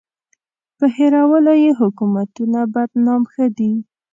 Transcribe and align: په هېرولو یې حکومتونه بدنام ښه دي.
په 0.77 0.85
هېرولو 0.95 1.53
یې 1.63 1.71
حکومتونه 1.81 2.59
بدنام 2.73 3.21
ښه 3.31 3.45
دي. 3.57 3.73